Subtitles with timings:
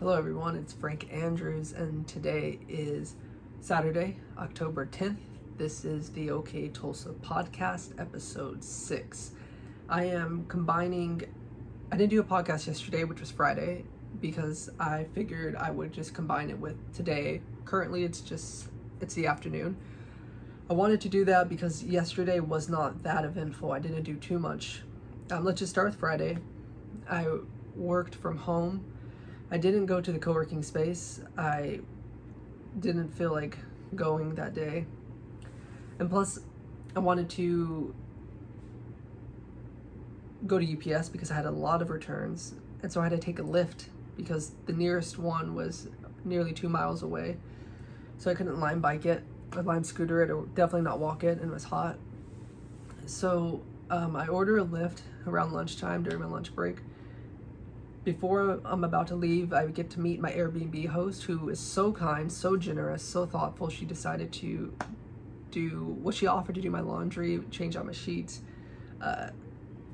[0.00, 0.56] Hello, everyone.
[0.56, 3.16] It's Frank Andrews, and today is
[3.60, 5.18] Saturday, October 10th.
[5.58, 9.32] This is the OK Tulsa podcast, episode 6.
[9.90, 11.20] I am combining,
[11.92, 13.84] I didn't do a podcast yesterday, which was Friday,
[14.22, 17.42] because I figured I would just combine it with today.
[17.66, 18.68] Currently, it's just,
[19.02, 19.76] it's the afternoon.
[20.70, 23.70] I wanted to do that because yesterday was not that eventful.
[23.70, 24.80] I didn't do too much.
[25.30, 26.38] Um, let's just start with Friday.
[27.06, 27.26] I
[27.76, 28.82] worked from home
[29.50, 31.20] I didn't go to the co working space.
[31.36, 31.80] I
[32.78, 33.58] didn't feel like
[33.94, 34.86] going that day.
[35.98, 36.38] And plus,
[36.94, 37.94] I wanted to
[40.46, 42.54] go to UPS because I had a lot of returns.
[42.82, 45.88] And so I had to take a Lyft because the nearest one was
[46.24, 47.36] nearly two miles away.
[48.18, 49.22] So I couldn't Lime bike it,
[49.56, 51.98] or Lime scooter it, or definitely not walk it, and it was hot.
[53.06, 56.78] So um, I order a Lyft around lunchtime during my lunch break
[58.12, 61.92] before I'm about to leave, I get to meet my Airbnb host who is so
[61.92, 63.68] kind, so generous, so thoughtful.
[63.68, 64.74] She decided to
[65.52, 68.40] do what she offered to do my laundry, change out my sheets,
[69.00, 69.28] uh,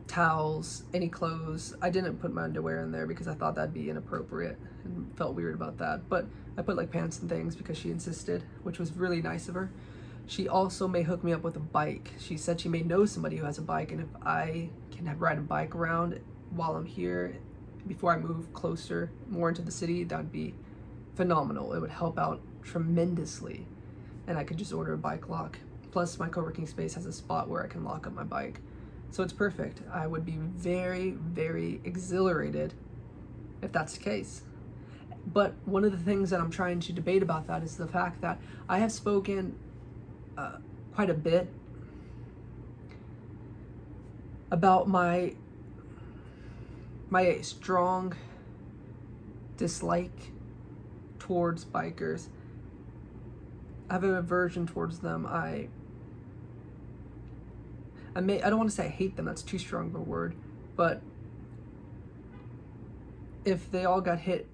[0.08, 1.76] towels, any clothes.
[1.82, 5.34] I didn't put my underwear in there because I thought that'd be inappropriate and felt
[5.34, 6.08] weird about that.
[6.08, 6.24] But
[6.56, 9.70] I put like pants and things because she insisted, which was really nice of her.
[10.26, 12.12] She also may hook me up with a bike.
[12.18, 15.36] She said she may know somebody who has a bike, and if I can ride
[15.36, 16.18] a bike around
[16.50, 17.36] while I'm here
[17.86, 20.54] before I move closer, more into the city, that would be
[21.14, 21.72] phenomenal.
[21.72, 23.66] It would help out tremendously.
[24.26, 25.58] And I could just order a bike lock.
[25.92, 28.60] Plus, my co working space has a spot where I can lock up my bike.
[29.10, 29.82] So it's perfect.
[29.92, 32.74] I would be very, very exhilarated
[33.62, 34.42] if that's the case.
[35.32, 38.20] But one of the things that I'm trying to debate about that is the fact
[38.20, 39.56] that I have spoken
[40.36, 40.58] uh,
[40.94, 41.48] quite a bit
[44.50, 45.34] about my
[47.10, 48.14] my strong
[49.56, 50.32] dislike
[51.18, 52.28] towards bikers.
[53.88, 55.26] I have an aversion towards them.
[55.26, 55.68] I
[58.14, 60.00] I may I don't want to say I hate them, that's too strong of a
[60.00, 60.34] word,
[60.74, 61.02] but
[63.44, 64.48] if they all got hit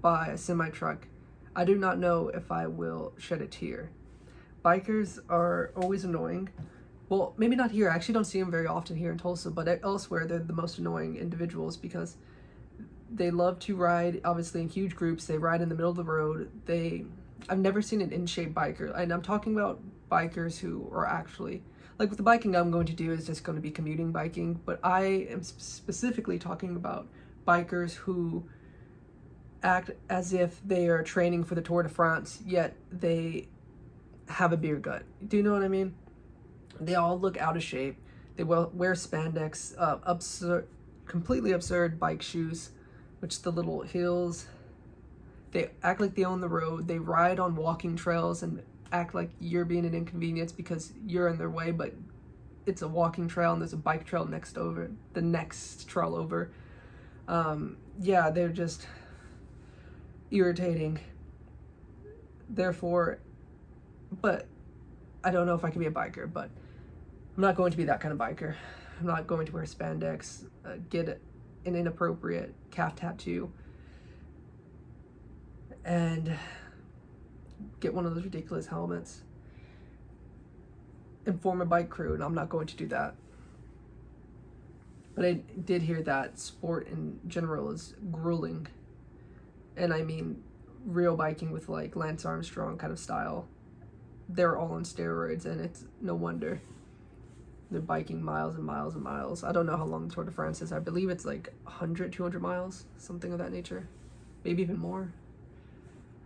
[0.00, 1.06] by a semi truck,
[1.54, 3.90] I do not know if I will shed a tear.
[4.64, 6.50] Bikers are always annoying
[7.10, 7.90] well, maybe not here.
[7.90, 10.78] I actually don't see them very often here in Tulsa, but elsewhere they're the most
[10.78, 12.16] annoying individuals because
[13.12, 15.26] they love to ride obviously in huge groups.
[15.26, 16.50] They ride in the middle of the road.
[16.66, 17.04] They
[17.48, 18.96] I've never seen an in-shape biker.
[18.96, 21.64] And I'm talking about bikers who are actually
[21.98, 24.60] like with the biking I'm going to do is just going to be commuting biking,
[24.64, 27.08] but I am specifically talking about
[27.46, 28.44] bikers who
[29.64, 33.48] act as if they are training for the Tour de France, yet they
[34.28, 35.02] have a beer gut.
[35.26, 35.94] Do you know what I mean?
[36.80, 37.96] They all look out of shape.
[38.36, 40.66] They wear spandex, uh, absurd,
[41.06, 42.70] completely absurd bike shoes,
[43.18, 44.46] which the little heels.
[45.52, 46.88] They act like they own the road.
[46.88, 51.38] They ride on walking trails and act like you're being an inconvenience because you're in
[51.38, 51.92] their way, but
[52.66, 56.50] it's a walking trail and there's a bike trail next over the next trail over.
[57.28, 58.86] Um, yeah, they're just
[60.30, 60.98] irritating.
[62.48, 63.18] Therefore,
[64.20, 64.46] but
[65.22, 66.50] I don't know if I can be a biker, but
[67.40, 68.54] I'm not going to be that kind of biker.
[69.00, 71.08] I'm not going to wear spandex, uh, get
[71.64, 73.50] an inappropriate calf tattoo,
[75.82, 76.36] and
[77.80, 79.22] get one of those ridiculous helmets
[81.24, 83.14] and form a bike crew, and I'm not going to do that.
[85.14, 85.32] But I
[85.64, 88.66] did hear that sport in general is grueling.
[89.78, 90.42] And I mean,
[90.84, 93.48] real biking with like Lance Armstrong kind of style.
[94.28, 96.60] They're all on steroids, and it's no wonder.
[97.70, 99.44] They're biking miles and miles and miles.
[99.44, 100.72] I don't know how long the Tour de France is.
[100.72, 103.86] I believe it's like 100, 200 miles, something of that nature.
[104.44, 105.12] Maybe even more.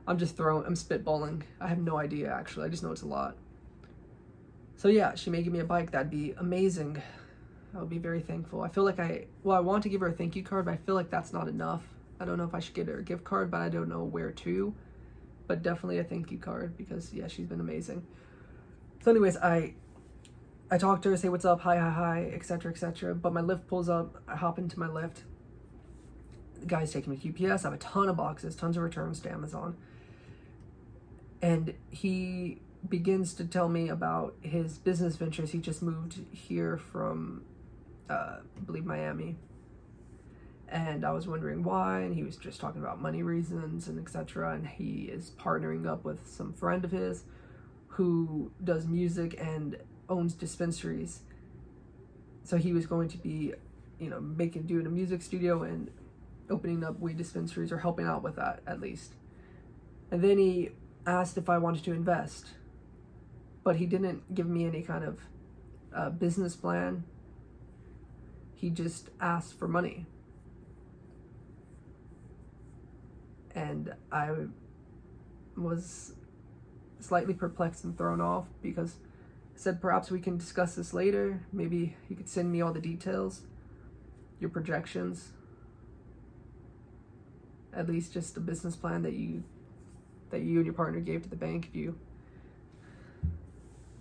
[0.07, 1.43] I'm just throwing, I'm spitballing.
[1.61, 2.67] I have no idea actually.
[2.67, 3.37] I just know it's a lot.
[4.77, 5.91] So yeah, she may give me a bike.
[5.91, 7.03] That'd be amazing.
[7.75, 8.63] I would be very thankful.
[8.63, 10.73] I feel like I, well, I want to give her a thank you card, but
[10.73, 11.83] I feel like that's not enough.
[12.21, 14.05] I don't know if I should get her a gift card, but I don't know
[14.05, 14.75] where to.
[15.47, 18.07] But definitely a thank you card because yeah, she's been amazing.
[19.03, 19.75] So, anyways, I
[20.75, 23.15] I talk to her, say what's up, hi, hi, hi, etc., etc.
[23.15, 25.19] But my Lyft pulls up, I hop into my Lyft.
[26.59, 27.65] The guy's taking me to UPS.
[27.65, 29.77] I have a ton of boxes, tons of returns to Amazon.
[31.41, 35.53] And he begins to tell me about his business ventures.
[35.53, 37.45] He just moved here from,
[38.11, 39.37] uh, I believe, Miami.
[40.69, 44.55] And I was wondering why, and he was just talking about money reasons and etc.
[44.55, 47.23] And he is partnering up with some friend of his
[47.87, 49.77] who does music and
[50.09, 51.21] owns dispensaries.
[52.43, 53.55] So he was going to be,
[53.99, 55.91] you know, making doing a music studio and
[56.51, 59.15] opening up weed dispensaries or helping out with that at least.
[60.11, 60.71] And then he
[61.07, 62.49] asked if I wanted to invest,
[63.63, 65.21] but he didn't give me any kind of
[65.95, 67.05] uh, business plan.
[68.55, 70.07] He just asked for money.
[73.55, 74.31] And I
[75.57, 76.15] was
[77.01, 78.97] slightly perplexed and thrown off because
[79.55, 81.41] I said perhaps we can discuss this later.
[81.53, 83.43] Maybe you could send me all the details,
[84.41, 85.33] your projections,
[87.73, 89.45] at least just a business plan that you
[90.31, 91.97] that you and your partner gave to the bank if you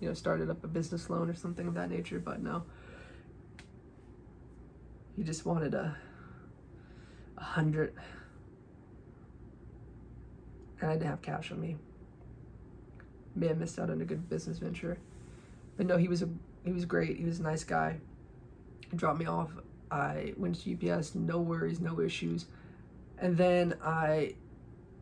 [0.00, 2.64] you know started up a business loan or something of that nature but no.
[5.16, 5.96] He just wanted a
[7.38, 7.94] a hundred.
[10.80, 11.76] And I didn't have cash on me.
[13.36, 14.98] May have missed out on a good business venture
[15.76, 16.28] but no he was a
[16.64, 17.98] he was great he was a nice guy
[18.90, 19.50] he dropped me off
[19.90, 22.46] I went to UPS no worries no issues
[23.18, 24.34] and then I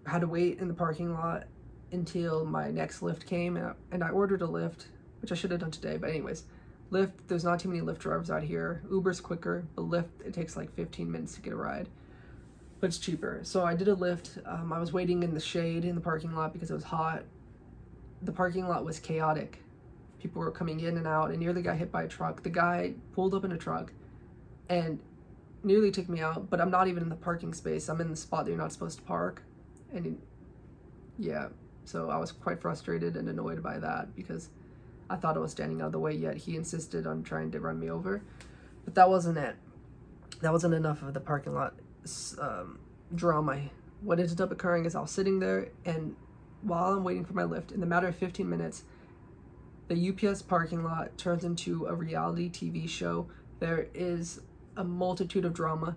[0.07, 1.45] had to wait in the parking lot
[1.93, 4.87] until my next Lyft came, and I, and I ordered a lift,
[5.21, 5.97] which I should have done today.
[5.99, 6.45] But anyways,
[6.91, 8.83] Lyft, there's not too many Lyft drivers out here.
[8.91, 11.89] Uber's quicker, but Lyft, it takes like 15 minutes to get a ride,
[12.81, 13.41] but it's cheaper.
[13.43, 14.47] So I did a Lyft.
[14.47, 17.25] Um, I was waiting in the shade in the parking lot because it was hot.
[18.23, 19.59] The parking lot was chaotic.
[20.23, 22.45] People were coming in and out, and nearly got hit by a truck.
[22.45, 23.93] The guy pulled up in a truck,
[24.69, 25.01] and
[25.65, 27.89] nearly took me out, but I'm not even in the parking space.
[27.89, 29.43] I'm in the spot that you're not supposed to park.
[29.93, 30.21] And
[31.19, 31.49] yeah,
[31.85, 34.49] so I was quite frustrated and annoyed by that because
[35.11, 37.61] I thought I was standing out of the way, yet he insisted on trying to
[37.61, 38.23] run me over.
[38.85, 39.57] But that wasn't it.
[40.41, 41.75] That wasn't enough of the parking lot
[42.41, 42.79] um,
[43.15, 43.61] drama.
[44.01, 46.17] What ended up occurring is I was sitting there, and
[46.63, 48.85] while I'm waiting for my Lyft, in the matter of 15 minutes,
[49.89, 53.27] the UPS parking lot turns into a reality TV show.
[53.61, 54.41] There is
[54.77, 55.97] a multitude of drama.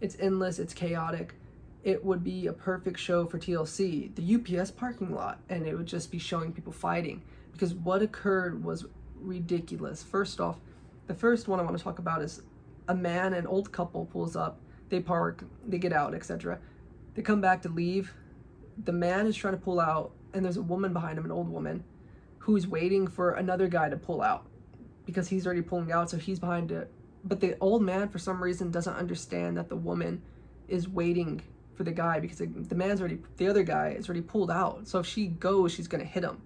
[0.00, 1.34] It's endless, it's chaotic.
[1.82, 5.86] It would be a perfect show for TLC, the UPS parking lot, and it would
[5.86, 7.22] just be showing people fighting
[7.52, 8.86] because what occurred was
[9.20, 10.02] ridiculous.
[10.02, 10.58] First off,
[11.06, 12.42] the first one I want to talk about is
[12.88, 16.58] a man and old couple pulls up, they park, they get out, etc.
[17.14, 18.12] They come back to leave.
[18.84, 21.48] The man is trying to pull out, and there's a woman behind him, an old
[21.48, 21.84] woman,
[22.44, 24.44] who's waiting for another guy to pull out
[25.06, 26.90] because he's already pulling out, so he's behind it.
[27.24, 30.20] But the old man for some reason doesn't understand that the woman
[30.68, 31.40] is waiting
[31.74, 34.86] for the guy because the man's already the other guy is already pulled out.
[34.86, 36.42] So if she goes she's gonna hit him.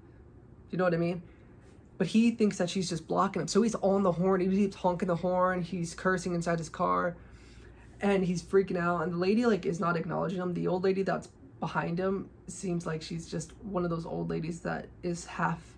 [0.71, 1.21] You know what i mean?
[1.97, 3.49] But he thinks that she's just blocking him.
[3.49, 4.41] So he's on the horn.
[4.41, 5.63] He keeps honking the horn.
[5.63, 7.17] He's cursing inside his car.
[8.01, 9.03] And he's freaking out.
[9.03, 10.55] And the lady like is not acknowledging him.
[10.55, 14.61] The old lady that's behind him seems like she's just one of those old ladies
[14.61, 15.78] that is half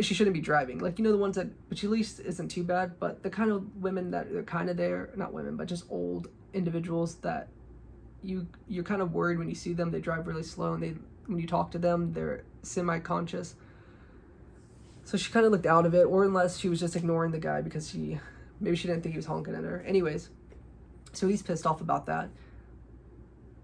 [0.00, 0.78] she shouldn't be driving.
[0.78, 2.98] Like you know the ones that, which at least isn't too bad.
[2.98, 6.28] But the kind of women that are kind of there, not women, but just old
[6.52, 7.48] individuals that
[8.22, 9.90] you you're kind of worried when you see them.
[9.90, 10.94] They drive really slow, and they
[11.26, 13.54] when you talk to them, they're semi-conscious.
[15.04, 17.38] So she kind of looked out of it, or unless she was just ignoring the
[17.38, 18.20] guy because she
[18.60, 19.82] maybe she didn't think he was honking at her.
[19.86, 20.30] Anyways,
[21.12, 22.28] so he's pissed off about that.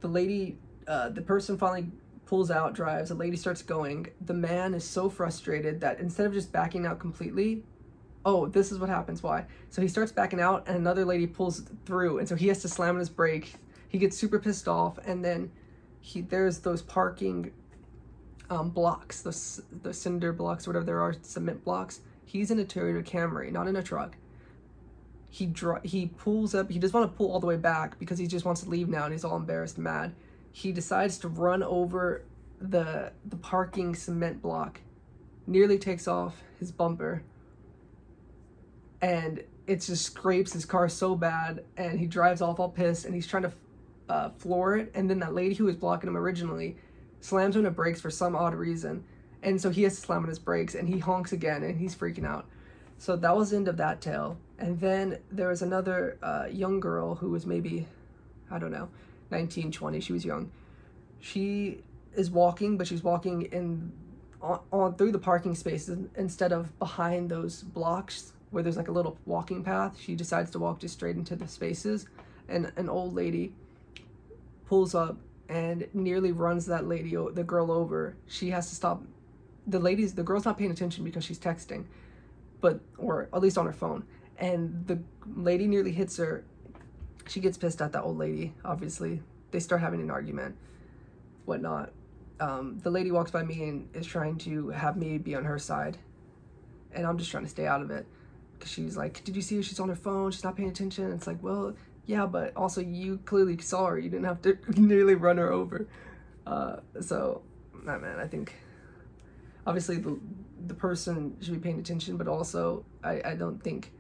[0.01, 0.59] The lady,
[0.89, 1.89] uh, the person finally
[2.27, 4.09] pulls out, drives, the lady starts going.
[4.21, 7.63] The man is so frustrated that instead of just backing out completely,
[8.25, 9.23] oh, this is what happens.
[9.23, 9.47] Why?
[9.71, 12.69] So he starts backing out, and another lady pulls through, and so he has to
[12.69, 13.55] slam on his brake.
[13.89, 15.51] He gets super pissed off, and then
[16.01, 17.53] he there's those parking
[18.51, 22.01] um, blocks, the the cinder blocks, whatever there are, cement blocks.
[22.25, 24.17] He's in a Toyota Camry, not in a truck.
[25.31, 26.71] He dr- he pulls up.
[26.71, 28.89] He doesn't want to pull all the way back because he just wants to leave
[28.89, 30.13] now, and he's all embarrassed, and mad
[30.57, 32.23] he decides to run over
[32.59, 34.81] the the parking cement block
[35.47, 37.23] nearly takes off his bumper
[39.03, 43.15] and it just scrapes his car so bad and he drives off all pissed and
[43.15, 43.53] he's trying to
[44.09, 46.75] uh, floor it and then that lady who was blocking him originally
[47.21, 49.05] slams on the brakes for some odd reason
[49.43, 51.95] and so he has to slam on his brakes and he honks again and he's
[51.95, 52.47] freaking out.
[52.97, 54.39] So that was the end of that tale.
[54.59, 57.87] And then there was another uh, young girl who was maybe
[58.51, 58.89] i don't know
[59.31, 60.01] 19, 20.
[60.01, 60.51] She was young.
[61.21, 61.83] She
[62.15, 63.93] is walking, but she's walking in
[64.41, 68.93] on, on through the parking spaces instead of behind those blocks where there's like a
[68.93, 69.99] little walking path.
[70.01, 72.07] She decides to walk just straight into the spaces,
[72.49, 73.53] and an old lady
[74.67, 75.17] pulls up
[75.49, 78.17] and nearly runs that lady, the girl over.
[78.27, 79.03] She has to stop.
[79.67, 81.85] The lady's the girl's not paying attention because she's texting,
[82.61, 84.05] but or at least on her phone.
[84.39, 84.99] And the
[85.35, 86.45] lady nearly hits her
[87.29, 89.23] she gets pissed at that old lady, obviously.
[89.51, 90.57] They start having an argument,
[91.45, 91.93] whatnot.
[92.39, 95.59] Um, the lady walks by me and is trying to have me be on her
[95.59, 95.99] side.
[96.93, 98.07] And I'm just trying to stay out of it.
[98.59, 99.63] Because she's like, Did you see her?
[99.63, 100.31] She's on her phone.
[100.31, 101.13] She's not paying attention.
[101.13, 101.75] It's like, Well,
[102.07, 103.99] yeah, but also you clearly saw her.
[103.99, 105.87] You didn't have to nearly run her over.
[106.47, 107.43] Uh, so,
[107.83, 108.55] nah, man, I think
[109.67, 110.19] obviously the
[110.67, 113.93] the person should be paying attention, but also I, I don't think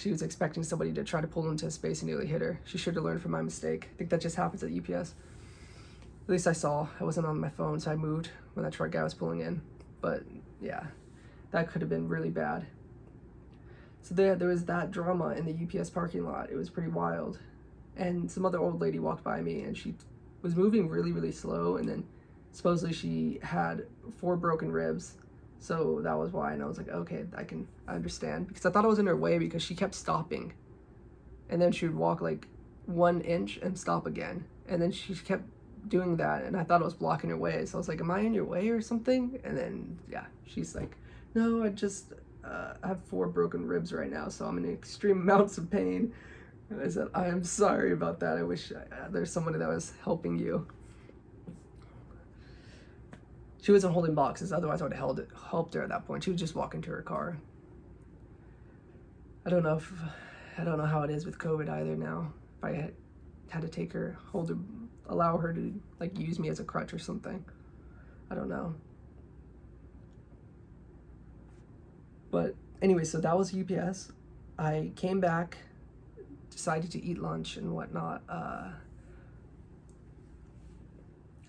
[0.00, 2.58] she was expecting somebody to try to pull into a space and nearly hit her.
[2.64, 3.88] She should have learned from my mistake.
[3.92, 5.14] I think that just happens at UPS.
[6.24, 6.88] At least I saw.
[6.98, 9.60] I wasn't on my phone, so I moved when that truck guy was pulling in.
[10.00, 10.22] But
[10.58, 10.84] yeah,
[11.50, 12.66] that could have been really bad.
[14.00, 16.48] So there, there was that drama in the UPS parking lot.
[16.50, 17.38] It was pretty wild.
[17.98, 19.94] And some other old lady walked by me, and she
[20.40, 21.76] was moving really, really slow.
[21.76, 22.06] And then
[22.52, 23.84] supposedly she had
[24.16, 25.16] four broken ribs.
[25.60, 26.52] So that was why.
[26.52, 28.48] And I was like, okay, I can I understand.
[28.48, 30.54] Because I thought I was in her way because she kept stopping.
[31.48, 32.48] And then she would walk like
[32.86, 34.44] one inch and stop again.
[34.68, 35.44] And then she kept
[35.88, 36.44] doing that.
[36.44, 37.66] And I thought it was blocking her way.
[37.66, 39.38] So I was like, am I in your way or something?
[39.44, 40.96] And then, yeah, she's like,
[41.34, 42.12] no, I just
[42.44, 46.12] uh, have four broken ribs right now, so I'm in extreme amounts of pain.
[46.70, 48.38] And I said, I am sorry about that.
[48.38, 50.66] I wish uh, there's somebody that was helping you.
[53.62, 56.24] She wasn't holding boxes, otherwise I would have held it, helped her at that point.
[56.24, 57.38] She was just walking to her car.
[59.44, 59.92] I don't know if
[60.58, 62.32] I don't know how it is with COVID either now.
[62.58, 62.94] If I had,
[63.48, 64.56] had to take her, hold her,
[65.08, 67.44] allow her to like use me as a crutch or something.
[68.30, 68.74] I don't know.
[72.30, 74.12] But anyway, so that was UPS.
[74.58, 75.58] I came back,
[76.50, 78.22] decided to eat lunch and whatnot.
[78.28, 78.68] Uh,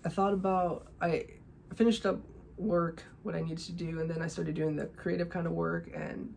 [0.04, 1.26] I thought about I
[1.72, 2.20] finished up
[2.56, 5.52] work, what I needed to do, and then I started doing the creative kind of
[5.52, 6.32] work and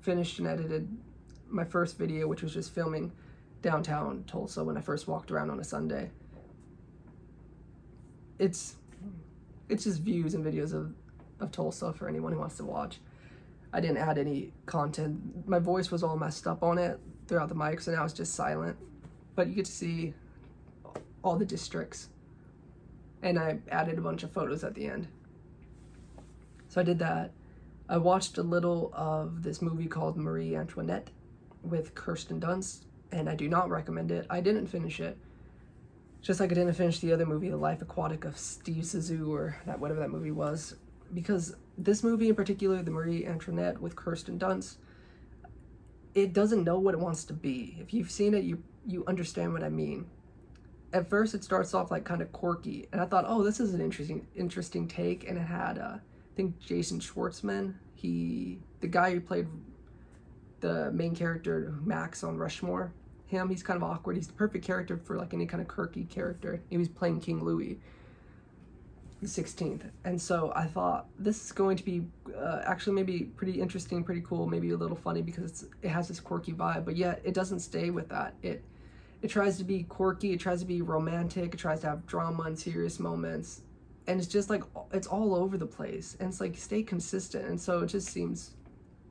[0.00, 0.88] finished and edited
[1.48, 3.12] my first video, which was just filming
[3.62, 6.10] downtown Tulsa when I first walked around on a Sunday.
[8.38, 8.76] It's
[9.68, 10.94] it's just views and videos of,
[11.40, 13.00] of Tulsa for anyone who wants to watch.
[13.72, 15.46] I didn't add any content.
[15.48, 18.34] My voice was all messed up on it throughout the mic, so now it's just
[18.34, 18.76] silent.
[19.34, 20.14] But you get to see
[21.24, 22.08] all the districts.
[23.22, 25.08] And I added a bunch of photos at the end.
[26.68, 27.32] So I did that.
[27.88, 31.10] I watched a little of this movie called Marie Antoinette
[31.62, 34.26] with Kirsten Dunst, and I do not recommend it.
[34.28, 35.16] I didn't finish it.
[36.20, 39.56] Just like I didn't finish the other movie, The Life Aquatic of Steve Zissou, or
[39.66, 40.74] that whatever that movie was,
[41.14, 44.76] because this movie in particular, the Marie Antoinette with Kirsten Dunst,
[46.14, 47.76] it doesn't know what it wants to be.
[47.80, 50.06] If you've seen it, you you understand what I mean.
[50.96, 53.74] At first, it starts off like kind of quirky, and I thought, oh, this is
[53.74, 55.28] an interesting interesting take.
[55.28, 56.00] And it had, uh, I
[56.36, 57.74] think, Jason Schwartzman.
[57.94, 59.46] He, the guy who played
[60.60, 62.94] the main character Max on Rushmore.
[63.26, 64.16] Him, he's kind of awkward.
[64.16, 66.62] He's the perfect character for like any kind of quirky character.
[66.70, 67.78] He was playing King Louis
[69.20, 69.90] the 16th.
[70.04, 74.22] And so I thought this is going to be uh, actually maybe pretty interesting, pretty
[74.22, 77.60] cool, maybe a little funny because it has this quirky vibe, but yet it doesn't
[77.60, 78.34] stay with that.
[78.42, 78.62] It
[79.22, 82.44] it tries to be quirky, it tries to be romantic, it tries to have drama
[82.44, 83.62] and serious moments.
[84.06, 86.16] And it's just like it's all over the place.
[86.20, 87.46] And it's like stay consistent.
[87.46, 88.52] And so it just seems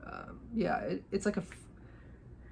[0.05, 1.43] um, yeah, it, it's like a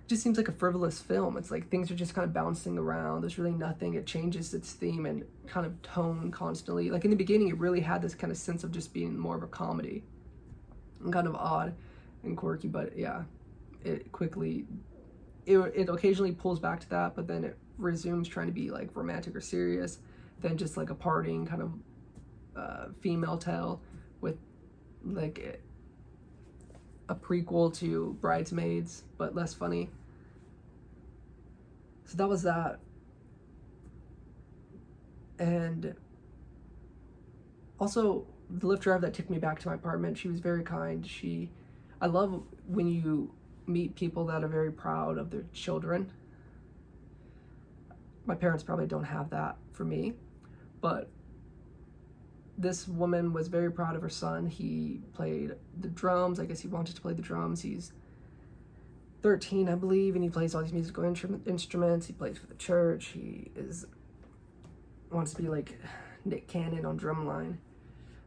[0.08, 1.38] just seems like a frivolous film.
[1.38, 3.22] It's like things are just kind of bouncing around.
[3.22, 3.94] There's really nothing.
[3.94, 6.90] It changes its theme and kind of tone constantly.
[6.90, 9.36] Like in the beginning, it really had this kind of sense of just being more
[9.36, 10.04] of a comedy
[11.02, 11.74] and kind of odd
[12.24, 12.68] and quirky.
[12.68, 13.24] But yeah,
[13.84, 14.66] it quickly,
[15.46, 18.90] it, it occasionally pulls back to that, but then it resumes trying to be like
[18.96, 20.00] romantic or serious.
[20.42, 21.74] Then just like a parting kind of
[22.56, 23.82] uh, female tale
[24.22, 24.38] with
[25.04, 25.62] like
[27.10, 29.90] a prequel to Bridesmaids, but less funny.
[32.06, 32.80] So that was that.
[35.40, 35.96] And
[37.80, 41.06] also, the Lyft driver that took me back to my apartment, she was very kind.
[41.06, 41.50] She,
[42.00, 43.34] I love when you
[43.68, 46.12] meet people that are very proud of their children.
[48.26, 50.14] My parents probably don't have that for me,
[50.82, 51.10] but
[52.58, 54.48] this woman was very proud of her son.
[54.48, 56.40] He played the drums.
[56.40, 57.62] I guess he wanted to play the drums.
[57.62, 57.92] He's
[59.24, 62.08] 13, I believe, and he plays all these musical instruments.
[62.08, 63.08] He plays for the church.
[63.08, 63.86] He is
[65.12, 65.80] wants to be like
[66.26, 67.58] Nick Cannon on drumline.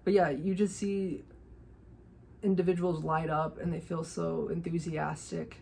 [0.05, 1.25] But yeah, you just see
[2.43, 5.59] individuals light up and they feel so enthusiastic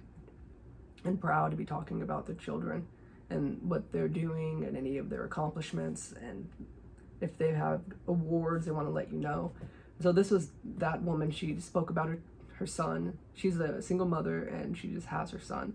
[1.04, 2.87] and proud to be talking about their children
[3.31, 6.49] and what they're doing and any of their accomplishments and
[7.21, 9.52] if they have awards, they want to let you know.
[10.00, 11.31] So this was that woman.
[11.31, 12.19] She spoke about her
[12.59, 13.19] her son.
[13.35, 15.75] She's a single mother, and she just has her son.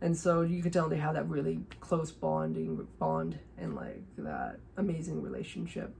[0.00, 4.60] And so you could tell they have that really close bonding bond and like that
[4.78, 5.94] amazing relationship.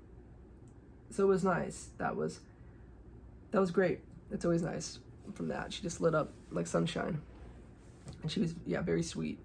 [1.10, 1.90] So it was nice.
[1.98, 2.40] That was
[3.50, 4.00] that was great.
[4.30, 4.98] It's always nice
[5.34, 5.72] from that.
[5.72, 7.20] She just lit up like sunshine.
[8.22, 9.38] And she was yeah, very sweet.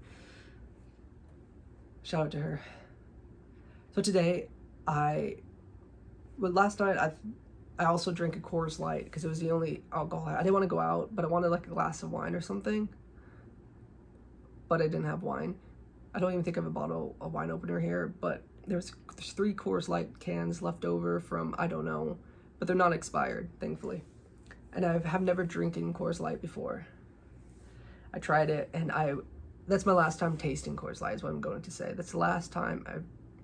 [2.03, 2.61] Shout out to her.
[3.93, 4.47] So today,
[4.87, 5.37] I,
[6.37, 7.13] well, last night I,
[7.79, 10.53] I also drank a Coors Light because it was the only alcohol I, I didn't
[10.53, 12.89] want to go out, but I wanted like a glass of wine or something.
[14.67, 15.55] But I didn't have wine.
[16.13, 19.33] I don't even think I have a bottle of wine opener here, but there's there's
[19.33, 22.17] three Coors Light cans left over from I don't know,
[22.57, 24.03] but they're not expired, thankfully.
[24.75, 26.85] And I have never drinking Coors Light before.
[28.13, 29.15] I tried it, and I
[29.67, 31.15] that's my last time tasting Coors Light.
[31.15, 31.93] Is what I'm going to say.
[31.95, 32.99] That's the last time I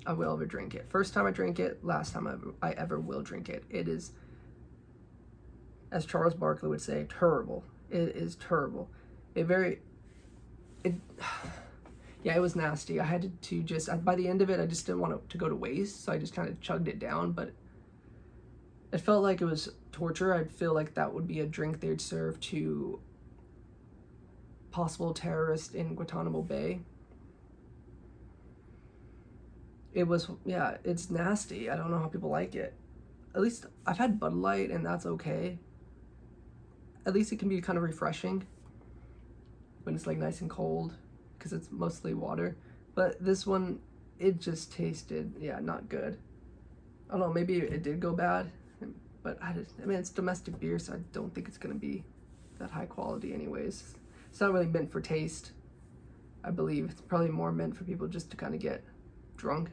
[0.05, 0.85] I will ever drink it.
[0.89, 3.63] First time I drink it, last time I ever, I ever will drink it.
[3.69, 4.11] It is,
[5.91, 7.63] as Charles Barkley would say, terrible.
[7.89, 8.89] It is terrible.
[9.35, 9.79] It very,
[10.83, 10.95] it,
[12.23, 13.00] yeah, it was nasty.
[13.00, 15.29] I had to, to just, by the end of it, I just didn't want it
[15.29, 16.03] to go to waste.
[16.03, 17.51] So I just kind of chugged it down, but
[18.91, 20.33] it felt like it was torture.
[20.33, 23.00] I'd feel like that would be a drink they'd serve to
[24.71, 26.81] possible terrorists in Guantanamo Bay.
[29.93, 31.69] It was, yeah, it's nasty.
[31.69, 32.74] I don't know how people like it.
[33.36, 35.60] At least I've had Bud Light and that's okay.
[37.05, 38.45] At least it can be kind of refreshing
[39.83, 40.93] when it's like nice and cold
[41.38, 42.55] because it's mostly water.
[42.95, 43.79] But this one,
[44.19, 46.17] it just tasted, yeah, not good.
[47.10, 48.51] I don't know, maybe it did go bad,
[49.23, 52.03] but I, just, I mean, it's domestic beer, so I don't think it's gonna be
[52.59, 53.95] that high quality, anyways.
[54.29, 55.51] It's not really meant for taste,
[56.43, 56.89] I believe.
[56.89, 58.83] It's probably more meant for people just to kind of get
[59.37, 59.69] drunk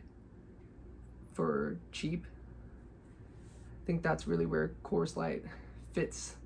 [1.33, 2.27] for cheap.
[3.83, 5.45] I think that's really where Coors Light
[5.93, 6.37] fits.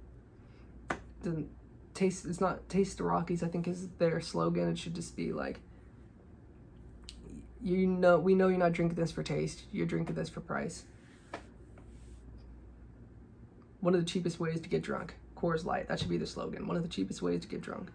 [1.23, 1.49] Doesn't
[1.95, 4.69] taste it's not taste the Rockies, I think is their slogan.
[4.69, 5.61] It should just be like
[7.63, 10.85] you know we know you're not drinking this for taste, you're drinking this for price.
[13.83, 15.17] One of the cheapest ways to get drunk.
[15.37, 15.89] Coors Light.
[15.89, 16.69] That should be the slogan.
[16.69, 17.91] One of the cheapest ways to get drunk.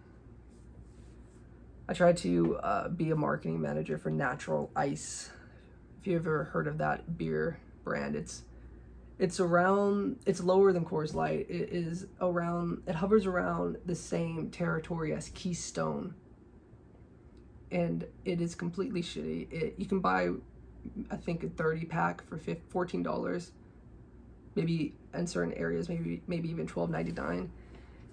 [1.88, 5.30] I tried to uh, be a marketing manager for Natural Ice.
[5.98, 8.42] If you ever heard of that beer brand, it's
[9.18, 11.46] it's around it's lower than Coors Light.
[11.48, 16.14] It is around it hovers around the same territory as Keystone.
[17.72, 19.50] And it is completely shitty.
[19.50, 20.32] It you can buy
[21.10, 23.50] I think a 30 pack for $14.
[24.58, 27.48] Maybe in certain areas maybe maybe even $12.99.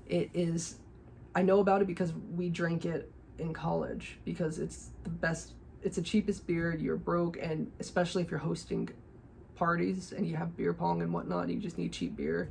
[0.08, 0.78] It is
[1.34, 5.98] I know about it because we drink it in college because it's the best it's
[5.98, 8.90] the cheapest beer you're broke and especially if you're hosting
[9.56, 12.50] parties and you have beer pong and whatnot you just need cheap beer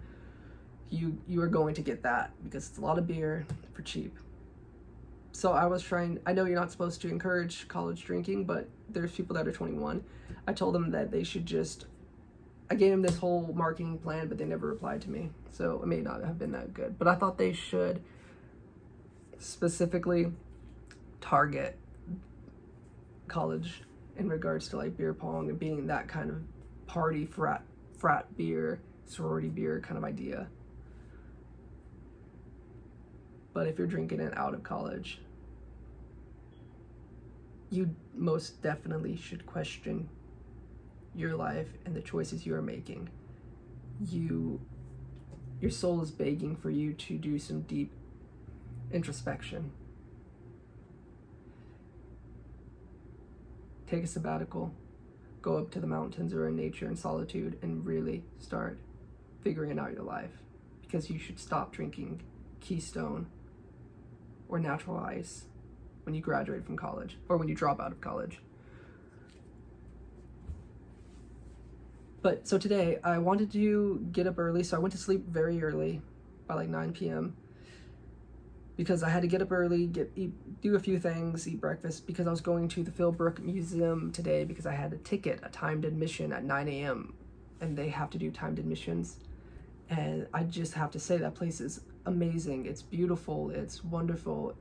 [0.91, 4.17] you you are going to get that because it's a lot of beer for cheap
[5.33, 9.13] so i was trying i know you're not supposed to encourage college drinking but there's
[9.13, 10.03] people that are 21
[10.47, 11.87] i told them that they should just
[12.71, 15.87] i gave them this whole marketing plan but they never replied to me so it
[15.87, 18.03] may not have been that good but i thought they should
[19.39, 20.33] specifically
[21.21, 21.79] target
[23.29, 23.83] college
[24.17, 26.37] in regards to like beer pong and being that kind of
[26.87, 27.63] party frat
[28.05, 30.47] frat beer, sorority beer kind of idea.
[33.55, 35.21] But if you're drinking it out of college,
[37.71, 40.09] you most definitely should question
[41.15, 43.11] your life and the choices you are making.
[44.05, 44.61] You
[45.61, 47.93] your soul is begging for you to do some deep
[48.93, 49.73] introspection.
[53.87, 54.75] Take a sabbatical
[55.45, 58.79] go up to the mountains or in nature and solitude and really start
[59.43, 60.31] figuring out your life
[60.81, 62.23] because you should stop drinking
[62.61, 63.27] Keystone
[64.49, 65.45] or natural ice
[66.05, 68.41] when you graduate from college or when you drop out of college.
[72.25, 75.63] But so today I wanted to get up early, so I went to sleep very
[75.63, 76.01] early
[76.47, 77.37] by like 9 p.m
[78.77, 82.07] because I had to get up early, get eat, do a few things, eat breakfast
[82.07, 85.49] because I was going to the Philbrook Museum today because I had a ticket, a
[85.49, 87.15] timed admission at 9 a.m.
[87.61, 89.19] and they have to do timed admissions.
[89.91, 92.67] And I just have to say that place is amazing.
[92.67, 93.51] It's beautiful.
[93.51, 94.57] It's wonderful.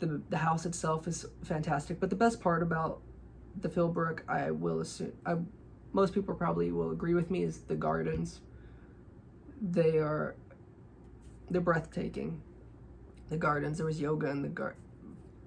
[0.00, 2.00] The the house itself is fantastic.
[2.00, 3.00] But the best part about
[3.60, 5.36] the Philbrook, I will assume, I,
[5.98, 8.40] most people probably will agree with me, is the gardens.
[9.60, 10.36] They are,
[11.50, 12.40] they're breathtaking
[13.30, 13.78] the gardens.
[13.78, 14.76] There was yoga in the gar-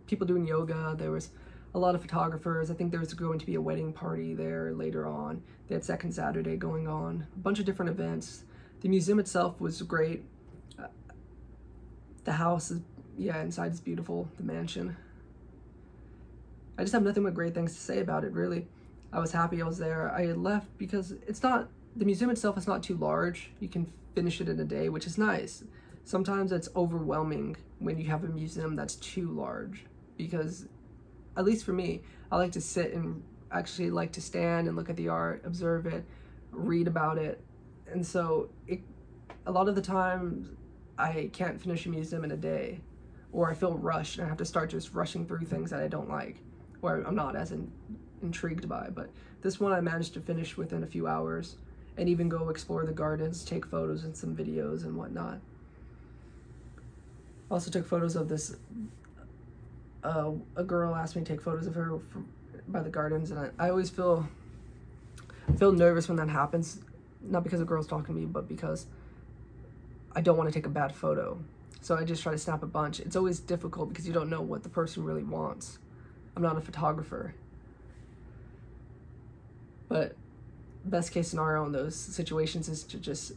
[0.07, 0.93] people doing yoga.
[0.97, 1.29] There was
[1.73, 2.69] a lot of photographers.
[2.69, 5.41] I think there was going to be a wedding party there later on.
[5.69, 7.27] They had Second Saturday going on.
[7.33, 8.43] A bunch of different events.
[8.81, 10.25] The museum itself was great.
[10.77, 10.87] Uh,
[12.25, 12.81] the house is,
[13.17, 14.27] yeah, inside is beautiful.
[14.35, 14.97] The mansion.
[16.77, 18.67] I just have nothing but great things to say about it, really.
[19.13, 20.11] I was happy I was there.
[20.11, 23.51] I left because it's not, the museum itself is not too large.
[23.59, 25.63] You can finish it in a day, which is nice
[26.03, 29.85] sometimes it's overwhelming when you have a museum that's too large
[30.17, 30.67] because
[31.37, 34.89] at least for me, I like to sit and actually like to stand and look
[34.89, 36.03] at the art, observe it,
[36.51, 37.41] read about it.
[37.89, 38.81] And so it,
[39.45, 40.57] a lot of the time
[40.97, 42.81] I can't finish a museum in a day
[43.31, 45.87] or I feel rushed and I have to start just rushing through things that I
[45.87, 46.37] don't like
[46.81, 47.71] or I'm not as in,
[48.21, 48.89] intrigued by.
[48.93, 49.09] But
[49.41, 51.55] this one I managed to finish within a few hours
[51.97, 55.39] and even go explore the gardens, take photos and some videos and whatnot.
[57.49, 58.55] Also took photos of this.
[60.03, 62.27] Uh, a girl asked me to take photos of her from,
[62.67, 64.27] by the gardens, and I, I always feel
[65.47, 66.79] I feel nervous when that happens.
[67.21, 68.87] Not because a girl's talking to me, but because
[70.15, 71.37] I don't want to take a bad photo.
[71.81, 72.99] So I just try to snap a bunch.
[72.99, 75.79] It's always difficult because you don't know what the person really wants.
[76.35, 77.35] I'm not a photographer.
[79.91, 80.15] But
[80.85, 83.33] best case scenario in those situations is to just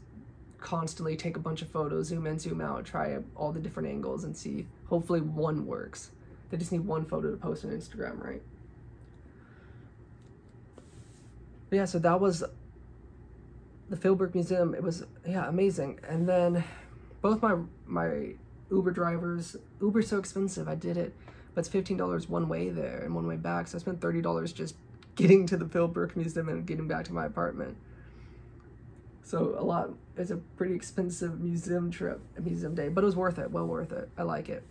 [0.60, 4.22] constantly take a bunch of photos, zoom in, zoom out, try all the different angles
[4.22, 4.68] and see.
[4.86, 6.12] Hopefully one works.
[6.50, 8.40] They just need one photo to post on Instagram, right?
[11.70, 12.44] But yeah, so that was
[13.90, 14.74] the Philbrook Museum.
[14.74, 15.98] It was yeah amazing.
[16.08, 16.62] And then
[17.20, 18.34] both my my
[18.70, 20.68] Uber drivers, Uber's so expensive.
[20.68, 21.14] I did it,
[21.52, 23.66] but it's fifteen dollars one way there and one way back.
[23.66, 24.76] So I spent thirty dollars just
[25.14, 27.77] getting to the Philbrook Museum and getting back to my apartment.
[29.22, 29.90] So a lot.
[30.16, 33.50] It's a pretty expensive museum trip, a museum day, but it was worth it.
[33.50, 34.09] Well worth it.
[34.16, 34.62] I like it.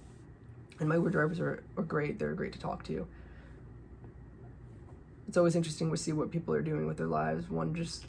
[0.79, 2.19] And my Uber drivers are, are great.
[2.19, 3.08] They're great to talk to.
[5.27, 7.49] It's always interesting to see what people are doing with their lives.
[7.49, 8.06] One just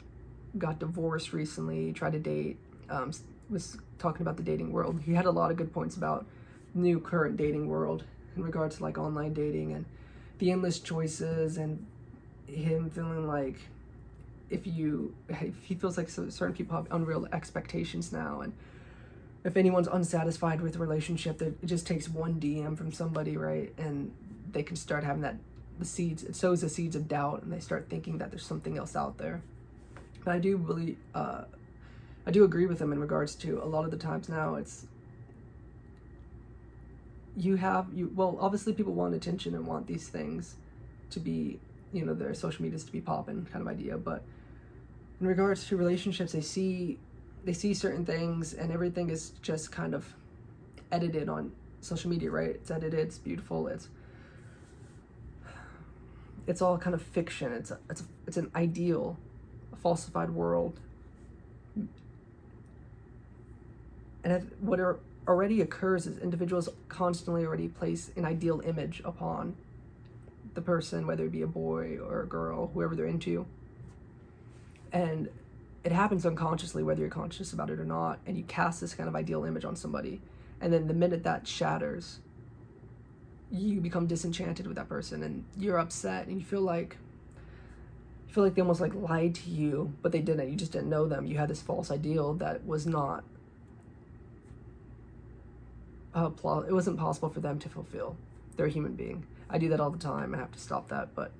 [0.57, 2.57] got divorced recently, tried to date,
[2.89, 3.11] um,
[3.49, 5.01] was talking about the dating world.
[5.03, 6.25] He had a lot of good points about
[6.73, 8.03] new current dating world
[8.35, 9.85] in regards to like online dating and
[10.39, 11.85] the endless choices and
[12.47, 13.57] him feeling like
[14.49, 18.53] if you if he feels like certain people have unreal expectations now and
[19.43, 23.73] if anyone's unsatisfied with a relationship that it just takes one dm from somebody right?
[23.77, 24.11] And
[24.51, 25.35] they can start having that
[25.79, 28.77] the seeds it sows the seeds of doubt and they start thinking that there's something
[28.77, 29.41] else out there.
[30.23, 31.43] But i do really uh,
[32.25, 34.85] i do agree with him in regards to a lot of the times now it's
[37.35, 40.55] you have you well obviously people want attention and want these things
[41.09, 41.59] to be
[41.93, 44.23] you know their social medias to be popping kind of idea but
[45.21, 46.97] in regards to relationships they see
[47.43, 50.13] they see certain things and everything is just kind of
[50.91, 52.49] edited on social media right?
[52.49, 53.87] It's edited it's beautiful it's
[56.47, 57.51] it's all kind of fiction.
[57.51, 59.17] It's a, it's a, it's an ideal
[59.73, 60.79] a falsified world.
[64.23, 64.79] And what
[65.27, 69.55] already occurs is individuals constantly already place an ideal image upon
[70.55, 73.45] the person, whether it be a boy or a girl, whoever they're into.
[74.91, 75.29] And
[75.83, 79.07] it happens unconsciously, whether you're conscious about it or not, and you cast this kind
[79.07, 80.21] of ideal image on somebody.
[80.59, 82.19] And then the minute that shatters,
[83.51, 86.97] you become disenchanted with that person and you're upset and you feel like
[88.27, 90.49] you feel like they almost like lied to you, but they didn't.
[90.49, 91.25] You just didn't know them.
[91.25, 93.23] You had this false ideal that was not
[96.15, 96.29] uh,
[96.67, 98.15] it wasn't possible for them to fulfill.
[98.55, 99.25] They're a human being.
[99.49, 100.33] I do that all the time.
[100.33, 101.31] I have to stop that, but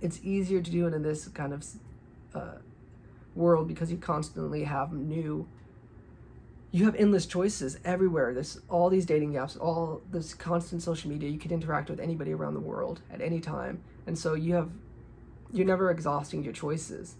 [0.00, 1.64] it's easier to do it in this kind of
[2.34, 2.58] uh,
[3.34, 5.46] world because you constantly have new.
[6.72, 8.32] You have endless choices everywhere.
[8.32, 11.28] this all these dating apps, all this constant social media.
[11.28, 14.70] You can interact with anybody around the world at any time, and so you have,
[15.52, 17.14] you're never exhausting your choices.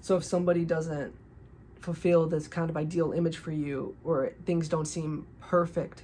[0.00, 1.14] So if somebody doesn't
[1.80, 6.02] fulfill this kind of ideal image for you, or things don't seem perfect,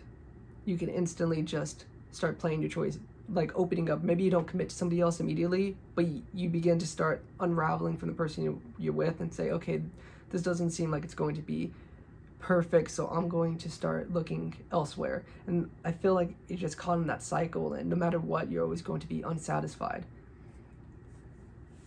[0.67, 2.99] you can instantly just start playing your choice
[3.33, 4.03] like opening up.
[4.03, 8.09] Maybe you don't commit to somebody else immediately but you begin to start unraveling from
[8.09, 9.83] the person you're with and say okay
[10.31, 11.73] this doesn't seem like it's going to be
[12.39, 15.23] perfect so i'm going to start looking elsewhere.
[15.47, 18.65] And i feel like you're just caught in that cycle and no matter what you're
[18.65, 20.05] always going to be unsatisfied.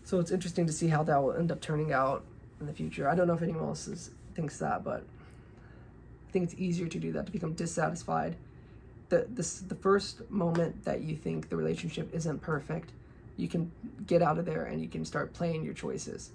[0.05, 2.23] So it's interesting to see how that will end up turning out
[2.59, 3.07] in the future.
[3.09, 5.03] I don't know if anyone else is, thinks that but
[6.27, 8.35] i think it's easier to do that to become dissatisfied
[9.13, 12.91] the this the first moment that you think the relationship isn't perfect,
[13.37, 13.71] you can
[14.07, 16.31] get out of there and you can start playing your choices.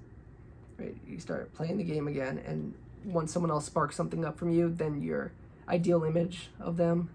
[0.79, 0.97] Right?
[1.07, 4.73] You start playing the game again and once someone else sparks something up from you,
[4.73, 5.33] then your
[5.69, 7.11] ideal image of them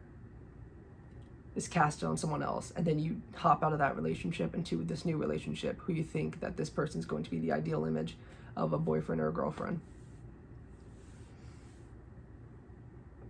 [1.55, 5.05] is cast on someone else and then you hop out of that relationship into this
[5.05, 8.17] new relationship who you think that this person is going to be the ideal image
[8.57, 9.79] of a boyfriend or a girlfriend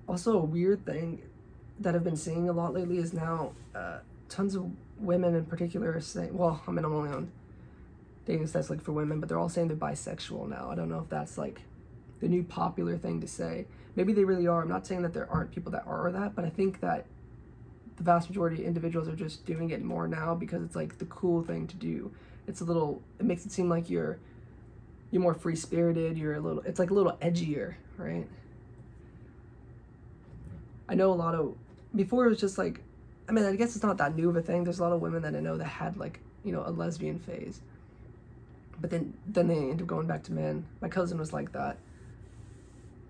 [0.07, 1.21] also a weird thing
[1.79, 5.93] that I've been seeing a lot lately is now uh, tons of women in particular
[5.93, 7.31] are saying, well, I mean, I'm only on
[8.25, 10.69] dating sites like for women, but they're all saying they're bisexual now.
[10.69, 11.61] I don't know if that's like
[12.19, 13.65] the new popular thing to say.
[13.95, 14.61] Maybe they really are.
[14.61, 17.05] I'm not saying that there aren't people that are that, but I think that
[17.97, 21.05] the vast majority of individuals are just doing it more now because it's like the
[21.05, 22.11] cool thing to do.
[22.47, 24.19] It's a little it makes it seem like you're
[25.11, 28.27] you're more free spirited, you're a little it's like a little edgier, right?
[30.89, 31.55] I know a lot of
[31.95, 32.81] before it was just like
[33.27, 34.63] I mean, I guess it's not that new of a thing.
[34.63, 37.19] There's a lot of women that I know that had like, you know, a lesbian
[37.19, 37.61] phase.
[38.81, 40.65] But then then they end up going back to men.
[40.81, 41.77] My cousin was like that.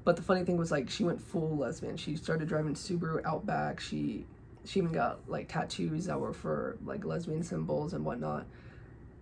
[0.03, 1.97] But the funny thing was like she went full lesbian.
[1.97, 3.79] She started driving Subaru Outback.
[3.79, 4.25] She
[4.65, 8.45] she even got like tattoos that were for like lesbian symbols and whatnot.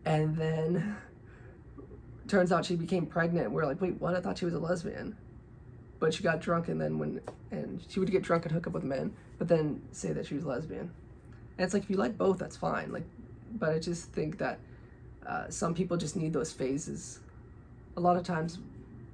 [0.03, 0.97] And then
[2.27, 3.51] turns out she became pregnant.
[3.51, 4.15] We're like, wait, what?
[4.15, 5.15] I thought she was a lesbian.
[6.01, 8.73] But she got drunk and then when and she would get drunk and hook up
[8.73, 10.91] with men, but then say that she was lesbian.
[11.57, 12.91] And it's like if you like both, that's fine.
[12.91, 13.05] Like,
[13.53, 14.59] but I just think that
[15.25, 17.21] uh, some people just need those phases.
[17.95, 18.59] A lot of times,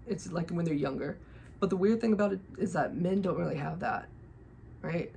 [0.08, 1.20] it's like when they're younger
[1.60, 4.08] but the weird thing about it is that men don't really have that,
[4.82, 5.12] right?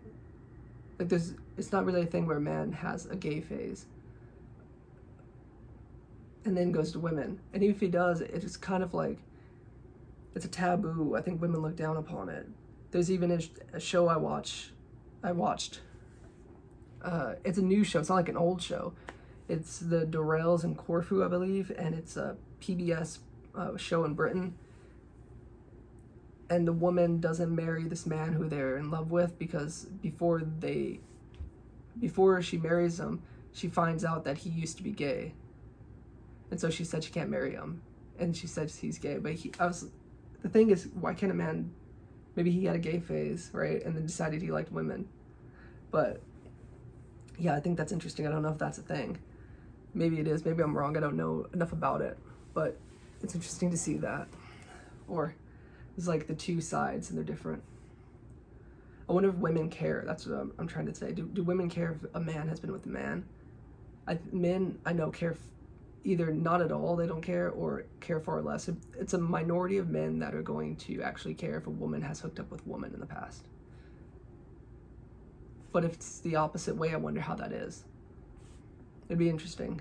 [0.99, 3.87] Like there's, it's not really a thing where a man has a gay phase
[6.45, 7.39] and then goes to women.
[7.53, 9.19] And even if he does, it's kind of like,
[10.35, 11.17] it's a taboo.
[11.17, 12.47] I think women look down upon it.
[12.91, 13.41] There's even a,
[13.73, 14.73] a show I watch,
[15.23, 15.81] I watched.
[17.03, 18.01] Uh, it's a new show.
[18.01, 18.93] It's not like an old show.
[19.49, 23.19] It's the Durrells in Corfu, I believe, and it's a PBS
[23.55, 24.55] uh, show in Britain
[26.51, 31.01] and the woman doesn't marry this man who they're in love with because before they
[31.99, 35.33] before she marries him she finds out that he used to be gay
[36.51, 37.81] and so she said she can't marry him
[38.19, 39.87] and she said he's gay but he i was
[40.43, 41.71] the thing is why can't a man
[42.37, 45.09] maybe he had a gay phase right and then decided he liked women
[45.91, 46.21] but
[47.39, 49.19] yeah i think that's interesting i don't know if that's a thing
[49.95, 52.19] maybe it is maybe i'm wrong i don't know enough about it
[52.55, 52.79] but
[53.23, 54.29] it's interesting to see that
[55.09, 55.35] or
[55.97, 57.63] it's like the two sides and they're different.
[59.09, 60.03] I wonder if women care.
[60.07, 61.13] That's what I'm, I'm trying to say.
[61.13, 63.25] Do, do women care if a man has been with a man?
[64.07, 65.37] I, men, I know, care
[66.05, 68.71] either not at all, they don't care, or care far less.
[68.99, 72.21] It's a minority of men that are going to actually care if a woman has
[72.21, 73.47] hooked up with woman in the past.
[75.73, 77.85] But if it's the opposite way, I wonder how that is.
[79.09, 79.81] It'd be interesting.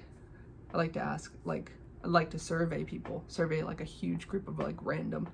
[0.74, 1.72] I like to ask, like,
[2.04, 5.30] I'd like to survey people, survey like a huge group of like random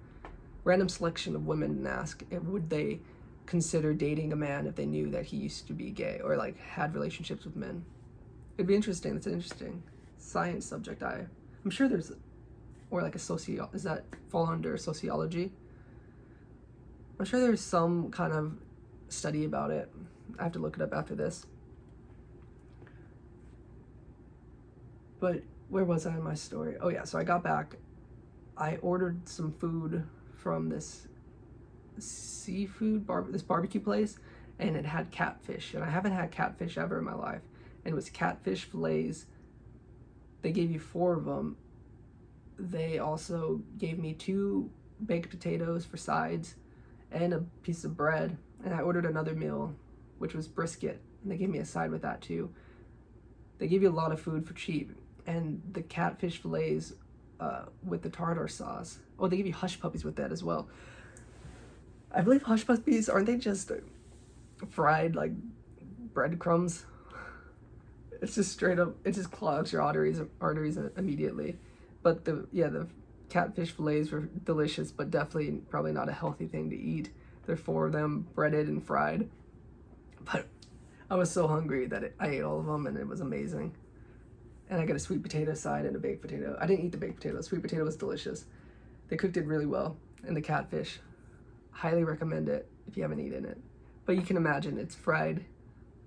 [0.63, 2.99] random selection of women and ask eh, would they
[3.45, 6.59] consider dating a man if they knew that he used to be gay or like
[6.59, 7.85] had relationships with men.
[8.57, 9.11] It'd be interesting.
[9.11, 9.83] An interesting
[10.25, 11.03] science subject.
[11.03, 11.25] I
[11.63, 12.11] I'm sure there's
[12.91, 15.51] or like a socio is that fall under sociology?
[17.19, 18.53] I'm sure there's some kind of
[19.07, 19.89] study about it.
[20.37, 21.45] I have to look it up after this.
[25.19, 26.75] But where was I in my story?
[26.81, 27.77] Oh yeah, so I got back.
[28.57, 31.07] I ordered some food from this
[31.97, 34.17] seafood bar this barbecue place
[34.59, 37.41] and it had catfish and I haven't had catfish ever in my life
[37.83, 39.25] and it was catfish fillets
[40.45, 41.57] they gave you four of them
[42.59, 44.69] they also gave me two
[45.03, 46.53] baked potatoes for sides
[47.11, 49.73] and a piece of bread and I ordered another meal
[50.19, 52.53] which was brisket and they gave me a side with that too
[53.57, 54.91] they give you a lot of food for cheap
[55.25, 56.93] and the catfish fillets
[57.39, 58.99] uh, with the tartar sauce.
[59.17, 60.69] Oh, they give you hush puppies with that as well.
[62.11, 63.71] I believe hush puppies aren't they just
[64.69, 65.31] fried like
[66.13, 66.85] breadcrumbs?
[68.21, 68.95] It's just straight up.
[69.03, 71.57] It just clogs your arteries arteries immediately.
[72.03, 72.87] But the yeah the
[73.29, 77.11] catfish fillets were delicious, but definitely probably not a healthy thing to eat.
[77.45, 79.29] There are four of them, breaded and fried.
[80.23, 80.47] But
[81.09, 83.75] I was so hungry that it, I ate all of them, and it was amazing
[84.69, 86.57] and I got a sweet potato side and a baked potato.
[86.59, 87.41] I didn't eat the baked potato.
[87.41, 88.45] Sweet potato was delicious.
[89.09, 89.97] They cooked it really well.
[90.25, 90.99] And the catfish,
[91.71, 93.59] highly recommend it if you haven't eaten it.
[94.05, 95.45] But you can imagine it's fried.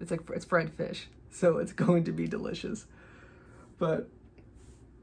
[0.00, 2.86] It's like it's fried fish, so it's going to be delicious.
[3.78, 4.08] But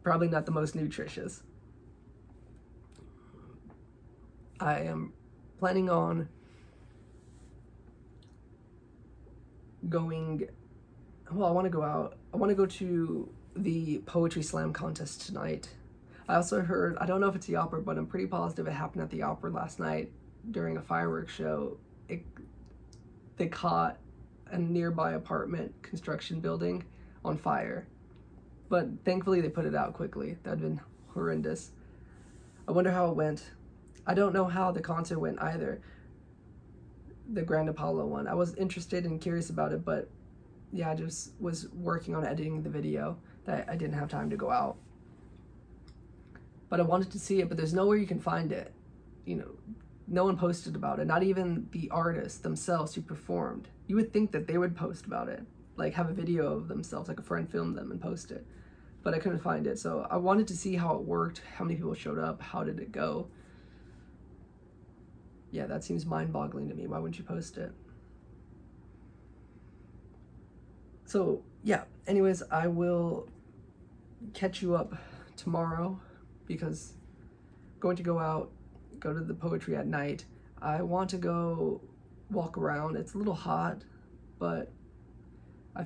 [0.04, 1.44] probably not the most nutritious.
[4.60, 5.14] I am
[5.60, 6.30] planning on
[9.90, 10.48] going
[11.32, 12.18] well, I want to go out.
[12.34, 15.70] I want to go to the poetry slam contest tonight.
[16.28, 18.72] I also heard, I don't know if it's the opera, but I'm pretty positive it
[18.72, 20.12] happened at the opera last night
[20.52, 21.78] during a fireworks show.
[22.10, 22.24] It,
[23.38, 23.98] they caught
[24.52, 26.84] a nearby apartment construction building
[27.24, 27.88] on fire.
[28.70, 30.38] But thankfully, they put it out quickly.
[30.44, 30.82] That'd been
[31.14, 31.72] horrendous.
[32.68, 33.44] I wonder how it went.
[34.08, 35.82] I don't know how the concert went either.
[37.34, 38.28] The Grand Apollo one.
[38.28, 40.10] I was interested and curious about it, but
[40.72, 44.36] yeah, I just was working on editing the video that I didn't have time to
[44.36, 44.78] go out.
[46.70, 48.74] But I wanted to see it, but there's nowhere you can find it.
[49.26, 49.52] You know,
[50.08, 53.70] no one posted about it, not even the artists themselves who performed.
[53.88, 55.44] You would think that they would post about it,
[55.76, 58.46] like have a video of themselves, like a friend filmed them and post it.
[59.04, 61.76] But I couldn't find it, so I wanted to see how it worked, how many
[61.76, 63.28] people showed up, how did it go.
[65.52, 66.88] Yeah, that seems mind boggling to me.
[66.88, 67.72] Why wouldn't you post it?
[71.06, 73.30] So, yeah, anyways, I will
[74.34, 74.96] catch you up
[75.38, 76.00] tomorrow
[76.48, 76.94] because
[77.80, 78.50] going to go out,
[79.00, 80.26] go to the poetry at night.
[80.62, 81.82] I want to go
[82.30, 82.96] walk around.
[82.96, 83.82] It's a little hot,
[84.40, 84.72] but
[85.76, 85.86] I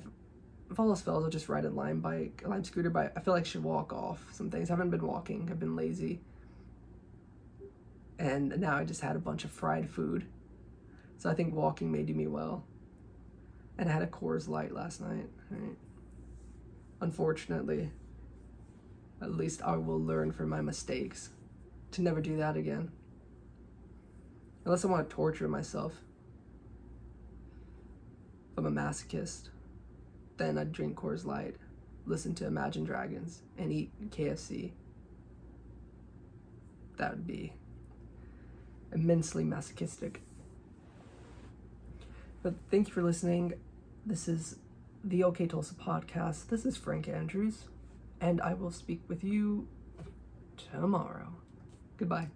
[0.72, 3.12] if all else fails, I'll just ride a Lime bike, a Lime scooter bike.
[3.16, 4.70] I feel like I should walk off some things.
[4.70, 5.48] I haven't been walking.
[5.50, 6.22] I've been lazy.
[8.20, 10.28] And now I just had a bunch of fried food.
[11.18, 12.66] So I think walking may do me well.
[13.78, 15.28] And I had a Coors Light last night.
[15.50, 15.76] Right?
[17.02, 17.92] Unfortunately,
[19.22, 21.30] at least I will learn from my mistakes
[21.92, 22.92] to never do that again.
[24.66, 25.94] Unless I want to torture myself.
[28.60, 29.50] I'm a masochist,
[30.36, 31.56] then I'd drink Coors Light,
[32.06, 34.72] listen to Imagine Dragons, and eat KFC.
[36.98, 37.54] That would be
[38.92, 40.22] immensely masochistic.
[42.44, 43.54] But thank you for listening.
[44.06, 44.58] This is
[45.06, 46.50] the OK Tulsa podcast.
[46.50, 47.64] This is Frank Andrews,
[48.20, 49.70] and I will speak with you
[50.58, 51.30] tomorrow.
[51.96, 52.28] Goodbye.